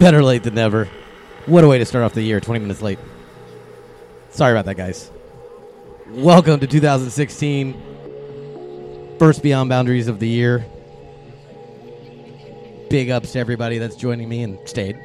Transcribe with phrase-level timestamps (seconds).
[0.00, 0.88] Better late than never.
[1.44, 2.98] What a way to start off the year, 20 minutes late.
[4.30, 5.10] Sorry about that, guys.
[6.08, 10.64] Welcome to 2016, first Beyond Boundaries of the year.
[12.88, 14.98] Big ups to everybody that's joining me and stayed.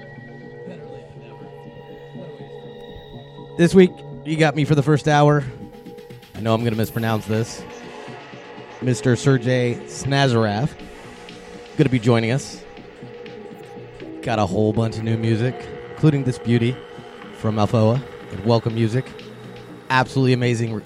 [3.58, 3.92] This week,
[4.24, 5.44] you got me for the first hour.
[6.36, 7.62] I know I'm going to mispronounce this.
[8.80, 9.18] Mr.
[9.18, 10.74] Sergey Snazaraf
[11.76, 12.65] going to be joining us.
[14.26, 15.54] Got a whole bunch of new music,
[15.92, 16.76] including this beauty
[17.38, 19.06] from Alfoa and Welcome Music.
[19.92, 20.82] Absolutely amazing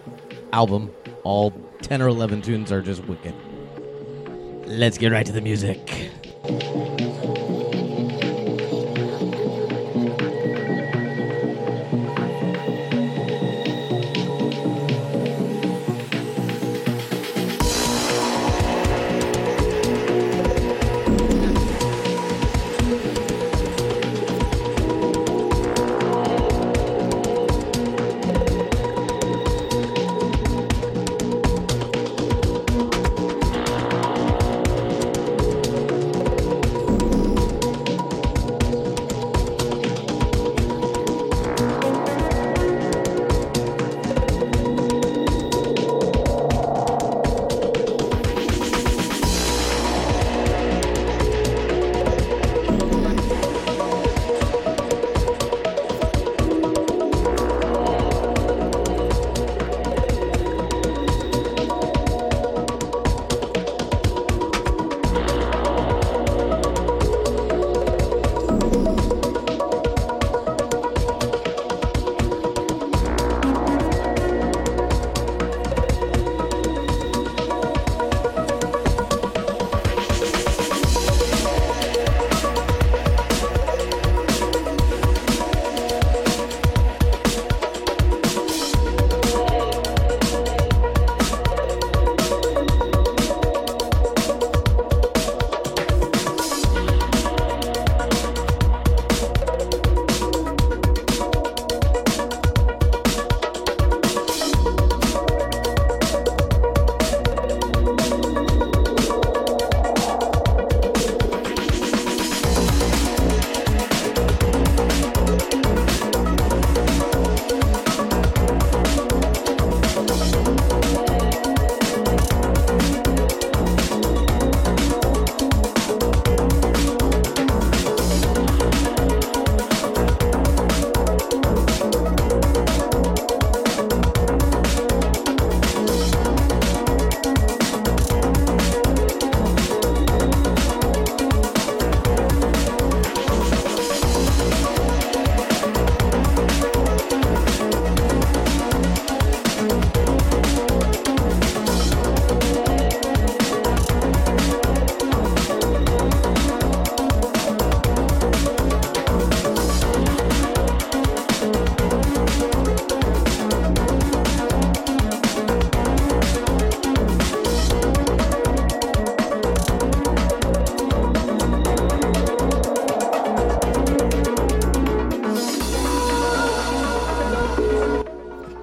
[0.51, 0.91] album.
[1.23, 3.33] All 10 or 11 tunes are just wicked.
[4.67, 6.11] Let's get right to the music.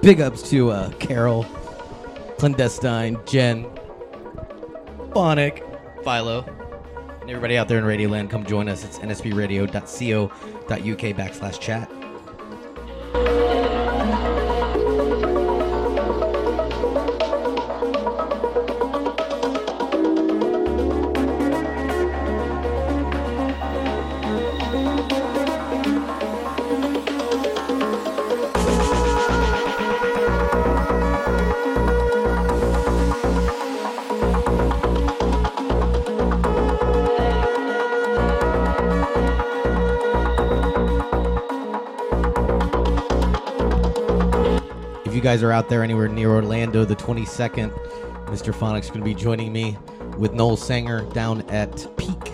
[0.07, 1.43] Big ups to uh, Carol,
[2.37, 3.67] Clandestine, Jen,
[5.13, 5.65] Phonic,
[6.01, 6.45] Philo,
[7.19, 8.29] and everybody out there in Radioland.
[8.29, 8.85] Come join us.
[8.85, 10.29] It's nsbradio.co.uk
[10.69, 11.96] backslash chat.
[45.37, 47.71] Guys are out there anywhere near Orlando, the 22nd,
[48.25, 48.55] Mr.
[48.55, 49.77] Phonic's is going to be joining me
[50.17, 52.31] with Noel Sanger down at Peak.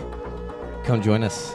[0.85, 1.53] Come join us.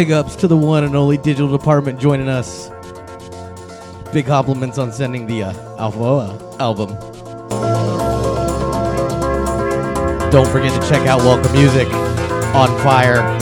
[0.00, 2.70] Big ups to the one and only digital department joining us.
[4.14, 6.88] Big compliments on sending the uh, Alfoa album.
[10.30, 11.86] Don't forget to check out Welcome Music
[12.54, 13.39] on Fire.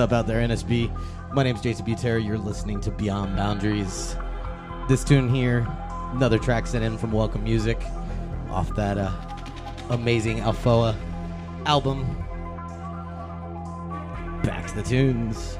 [0.00, 0.90] Up out there, NSB?
[1.34, 2.24] My name's Jayson Butera.
[2.24, 4.16] You're listening to Beyond Boundaries.
[4.88, 5.66] This tune here,
[6.14, 7.78] another track sent in from Welcome Music
[8.48, 9.12] off that uh,
[9.90, 10.96] amazing Alfoa
[11.66, 12.06] album.
[14.42, 15.58] Back to the tunes.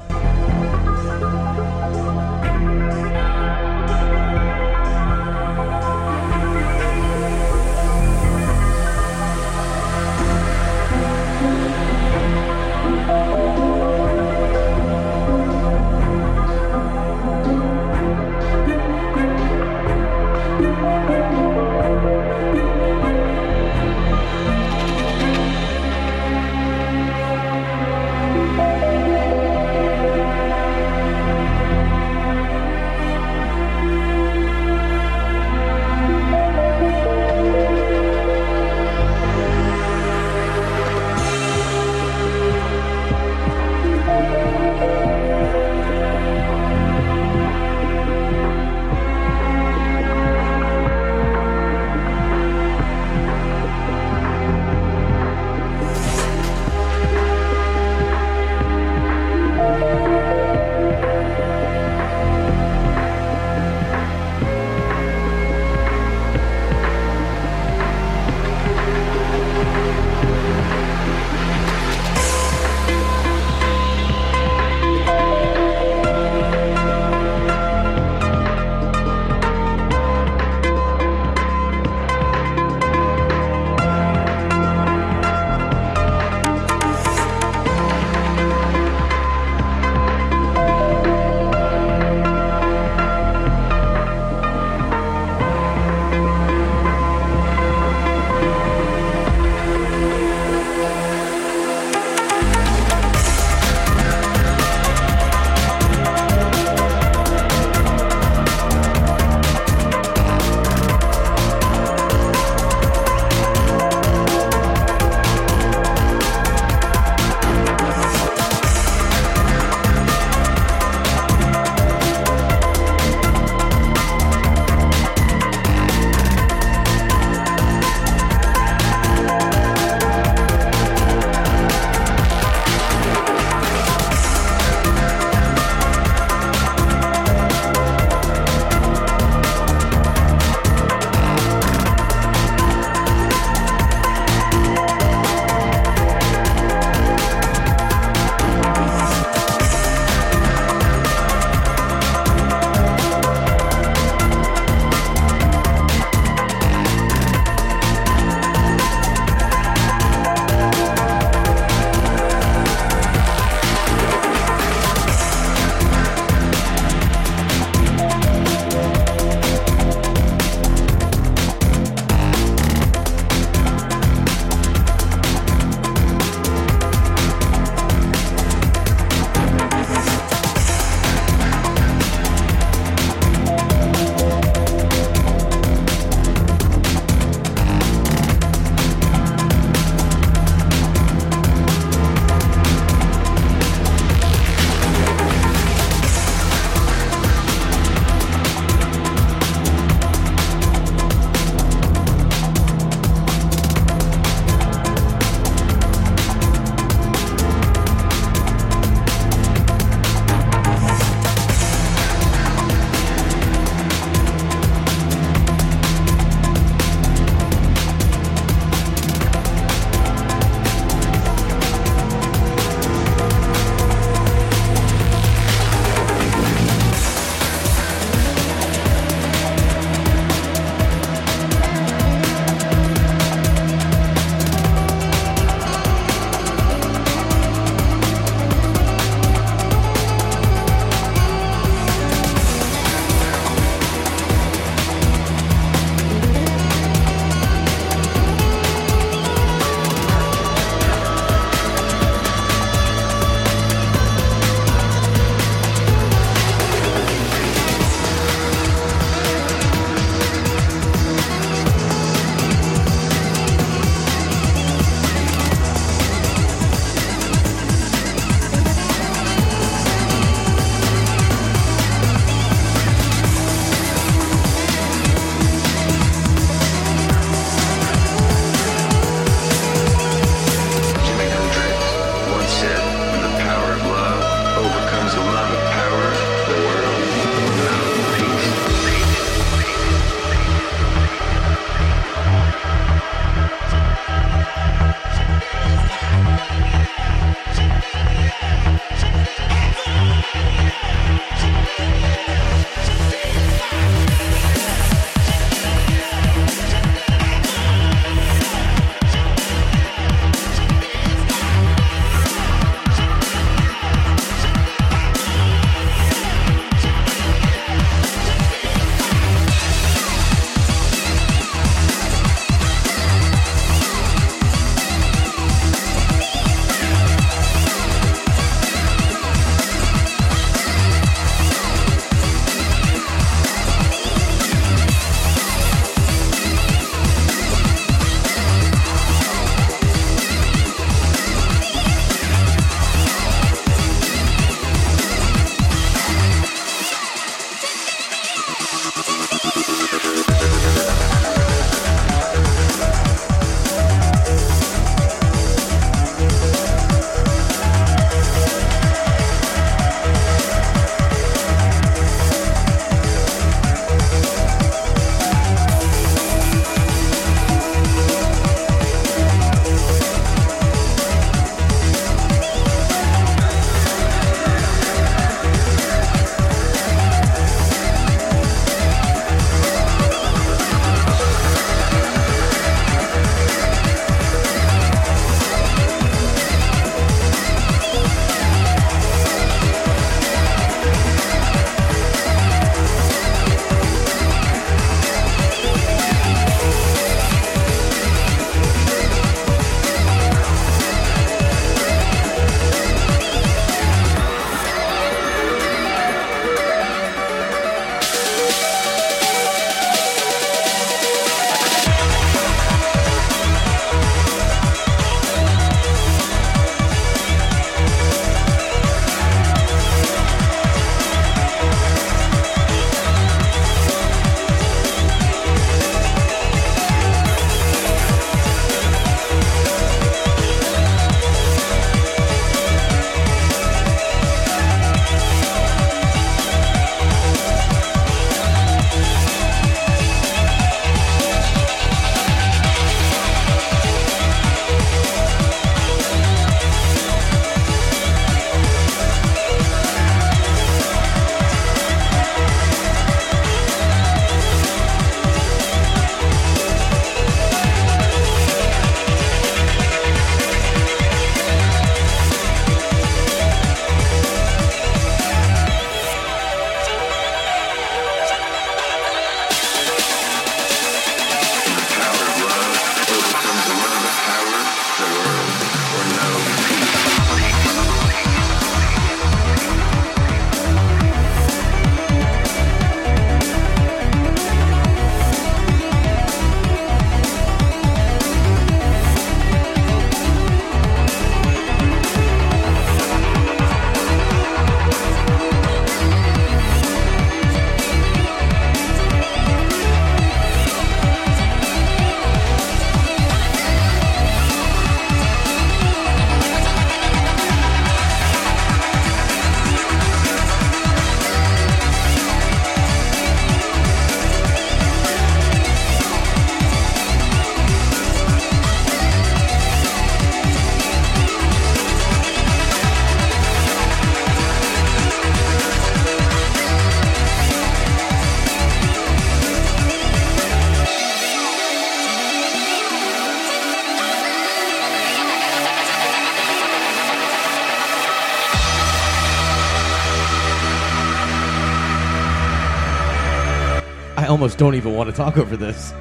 [544.41, 545.93] Almost don't even want to talk over this.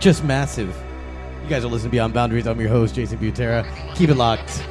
[0.00, 0.76] Just massive.
[1.44, 2.48] You guys are listening to Beyond Boundaries.
[2.48, 3.64] I'm your host, Jayson Butera.
[3.94, 4.67] Keep it locked.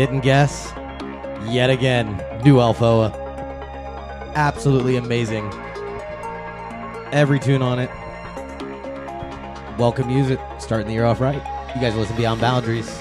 [0.00, 0.72] Didn't guess,
[1.44, 3.12] yet again, new Alfoa.
[4.34, 5.44] Absolutely amazing.
[7.12, 7.90] Every tune on it.
[9.78, 11.42] Welcome music, starting the year off right.
[11.74, 12.99] You guys listen Beyond Boundaries.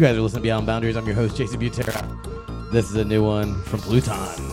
[0.00, 0.96] Guys are listening to Beyond Boundaries.
[0.96, 2.72] I'm your host, Jayson Butera.
[2.72, 4.49] This is a new one from Plu-Ton.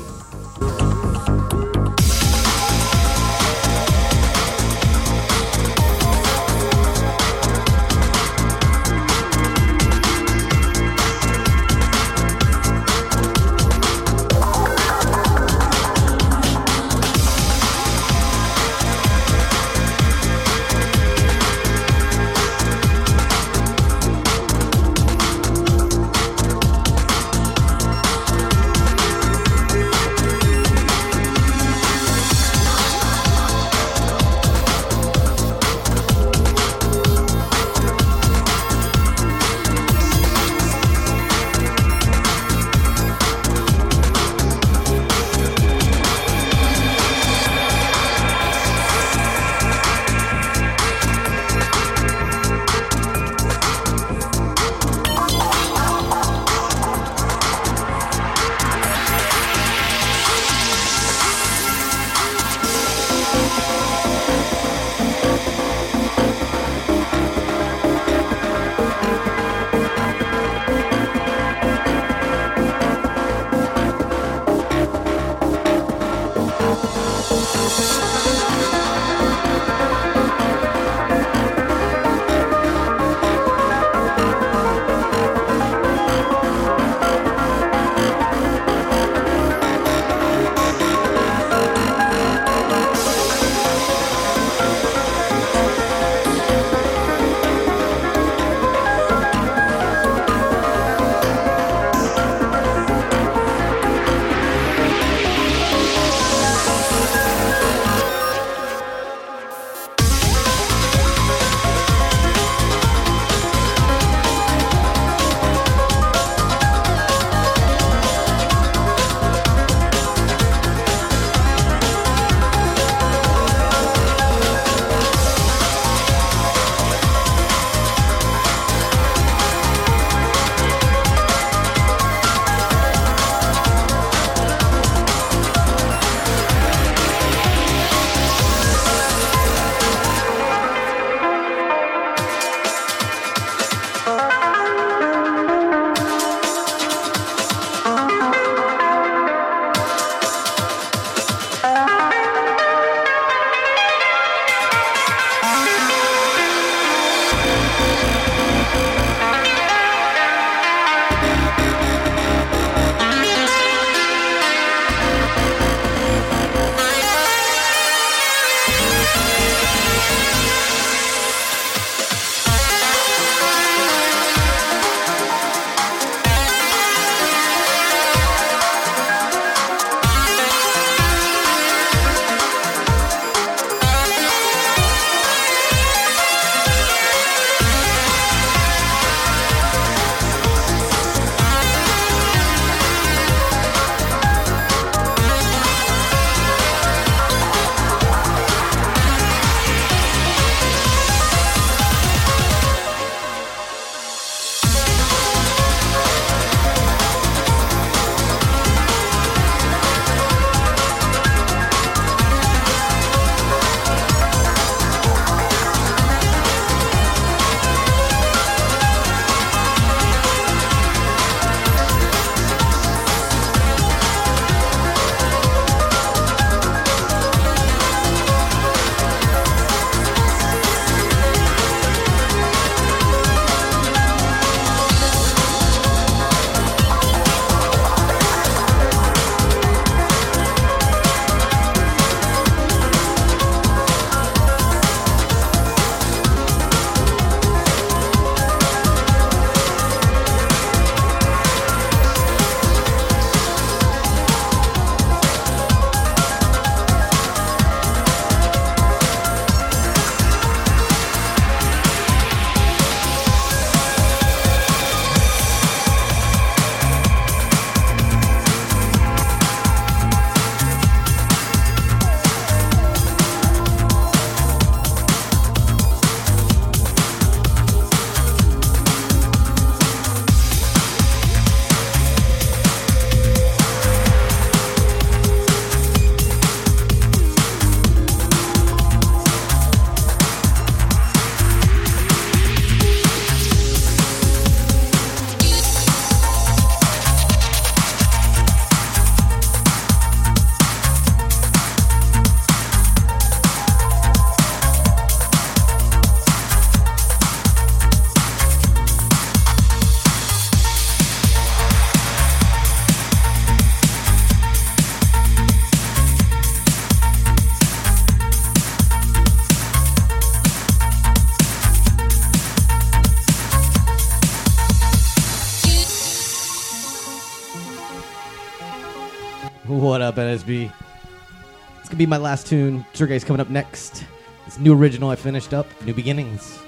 [332.07, 332.85] My last tune.
[332.93, 334.05] Sergey's coming up next.
[334.45, 336.59] This new original I finished up, New Beginnings.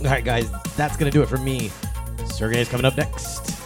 [0.00, 1.70] All right, guys, that's going to do it for me.
[2.24, 3.60] Sergey's coming up next.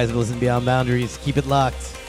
[0.00, 1.18] Guys have to Beyond Boundaries.
[1.18, 1.99] Keep it locked.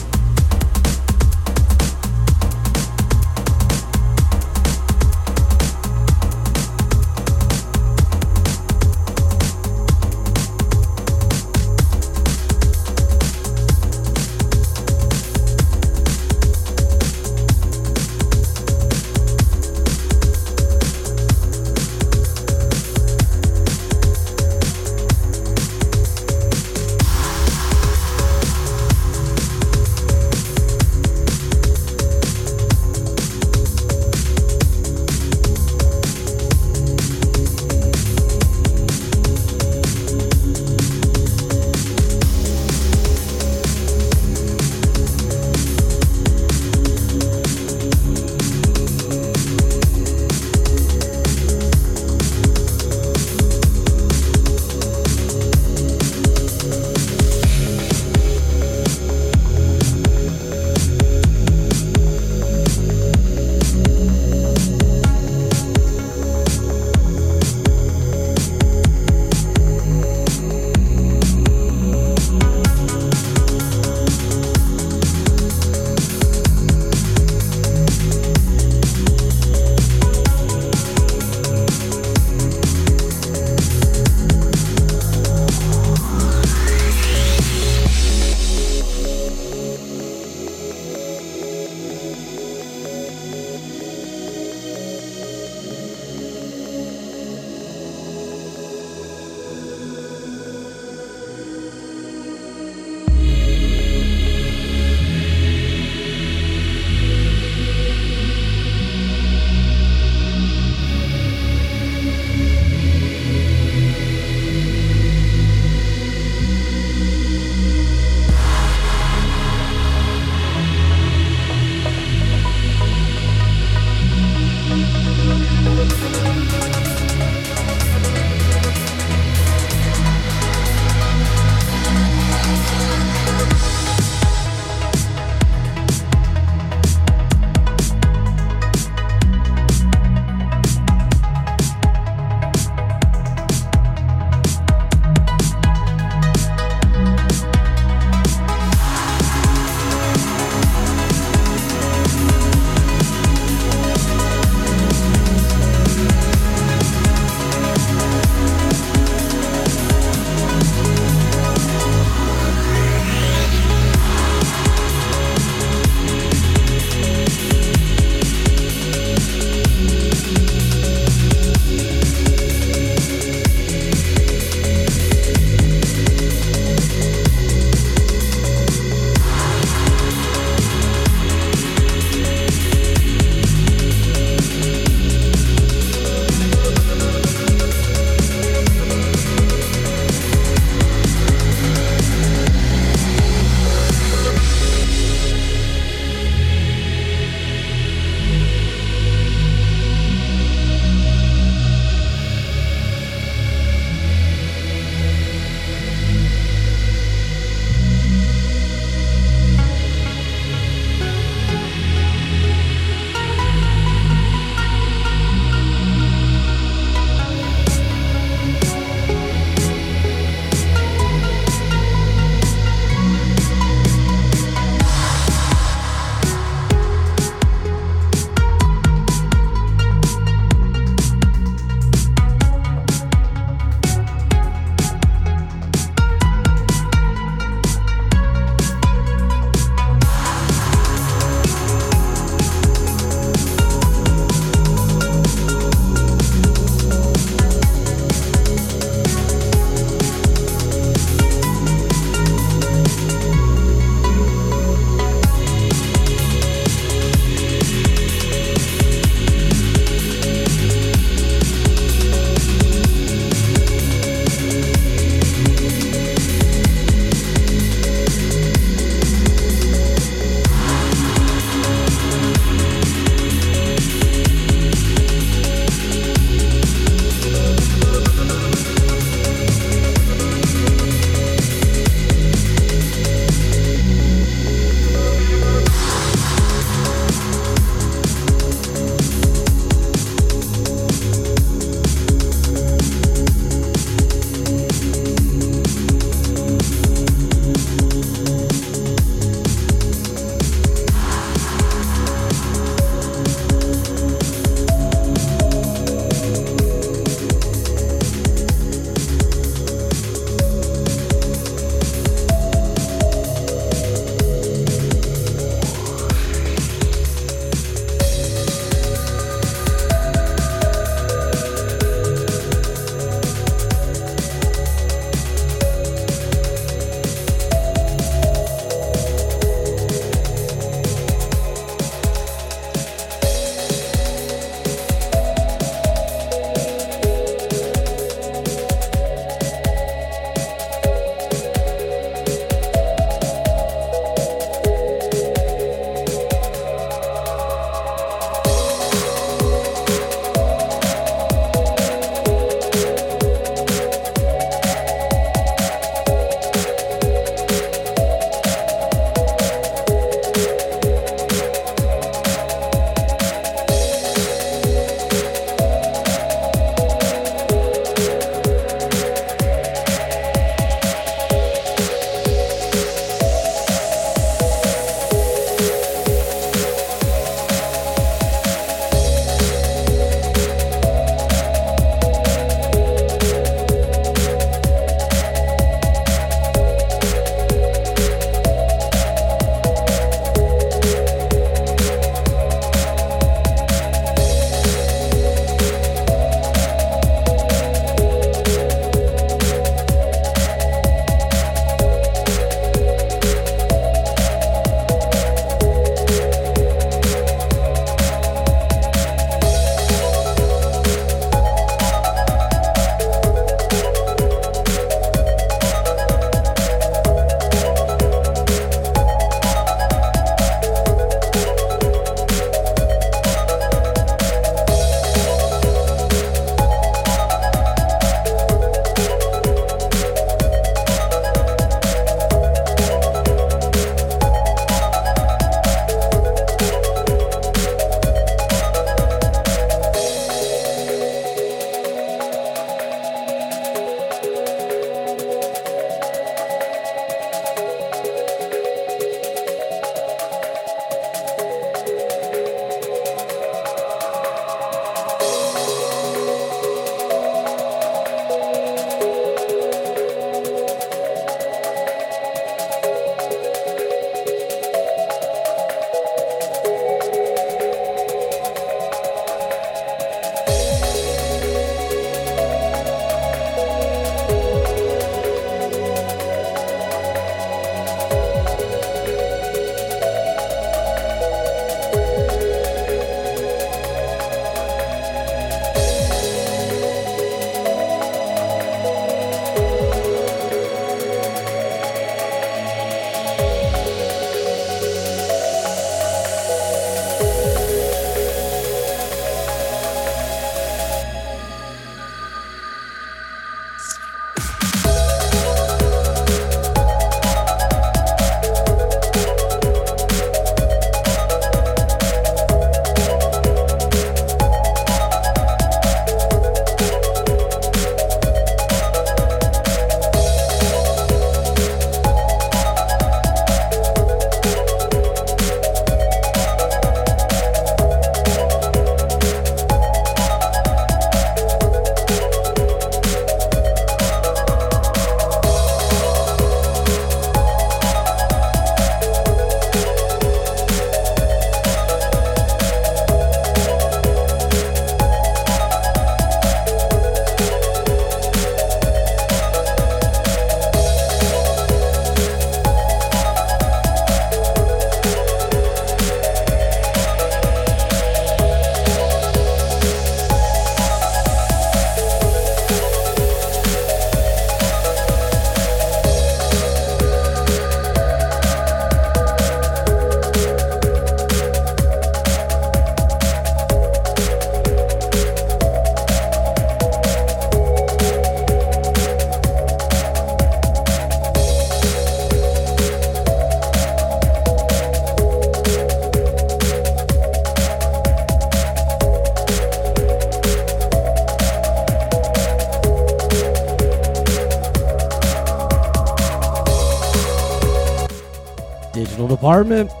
[599.41, 600.00] Digital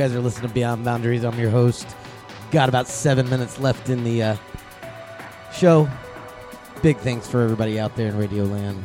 [0.00, 1.24] guys are listening to Beyond Boundaries.
[1.24, 1.86] I'm your host.
[2.52, 4.36] Got about seven minutes left in the uh,
[5.52, 5.90] show.
[6.82, 8.82] Big thanks for everybody out there in Radio Land.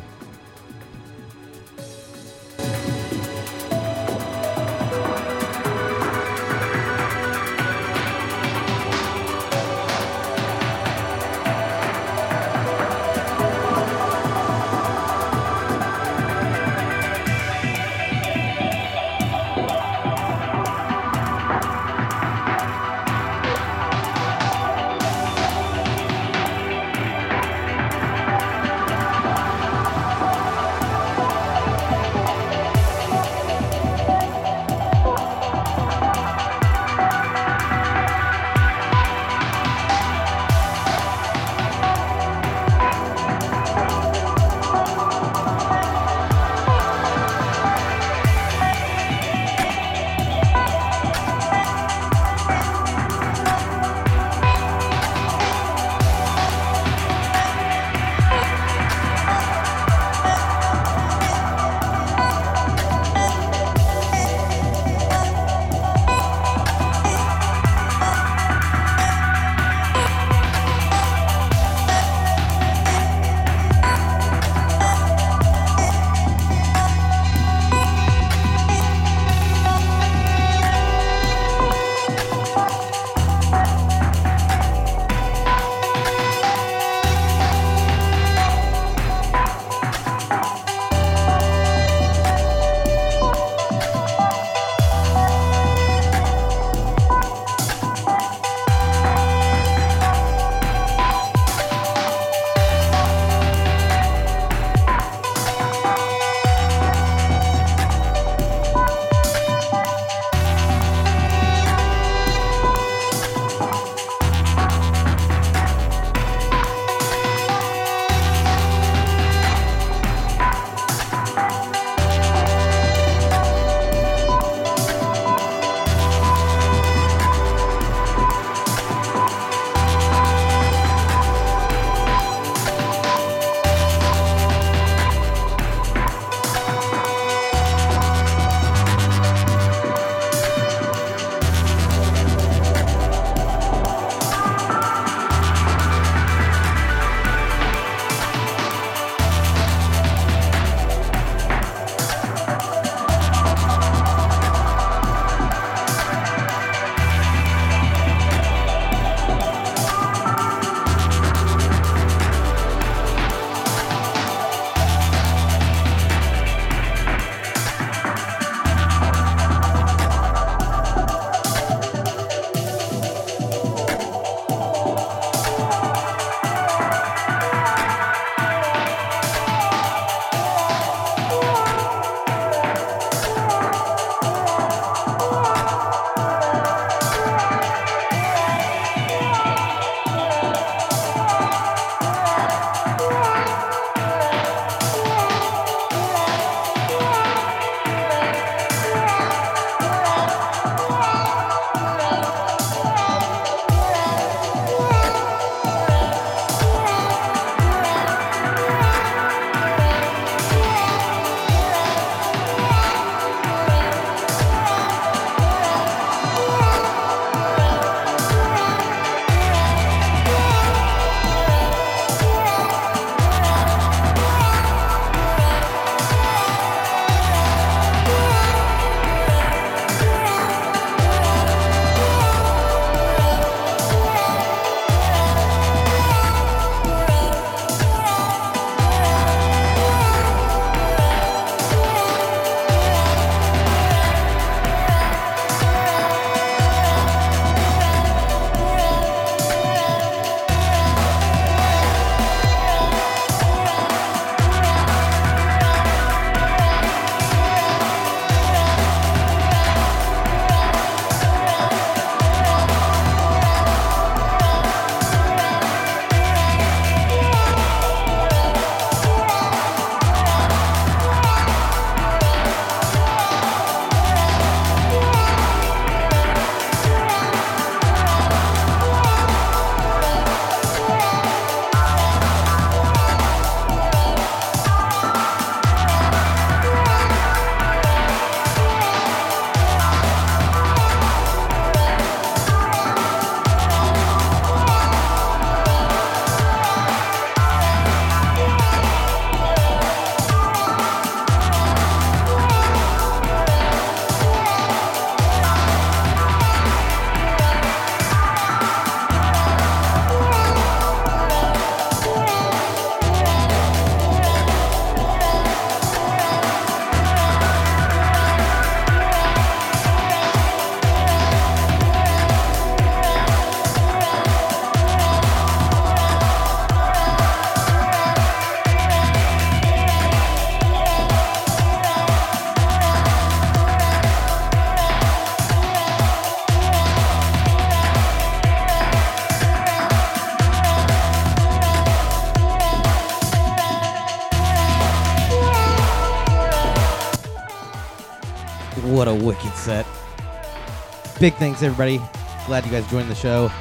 [351.25, 351.99] Big thanks, everybody.
[352.45, 353.51] Glad you guys joined the show.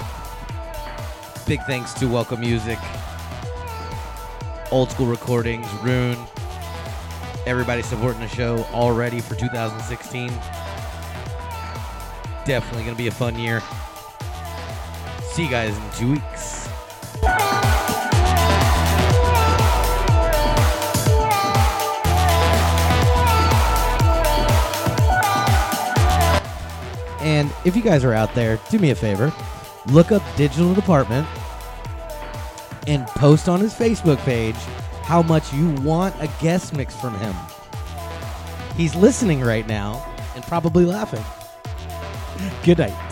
[1.47, 2.79] Big thanks to Welcome Music,
[4.71, 6.19] Old School Recordings, Rune,
[7.47, 10.29] everybody supporting the show already for 2016.
[12.45, 13.63] Definitely going to be a fun year.
[15.23, 16.34] See you guys in two weeks.
[27.45, 29.31] And if you guys are out there, do me a favor
[29.89, 31.29] look up Digital Department
[32.87, 34.57] and post on his Facebook page
[35.03, 37.35] how much you want a guest mix from him.
[38.79, 41.23] He's listening right now and probably laughing.
[42.65, 43.04] Good night.